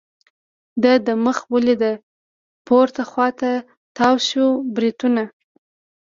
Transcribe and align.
د 0.83 0.85
ده 1.05 1.13
مخ 1.25 1.37
ولید، 1.53 1.83
پورته 2.67 3.01
خوا 3.09 3.27
ته 3.39 3.51
تاو 3.97 4.15
شوي 4.27 4.49
بریتونه. 4.75 5.23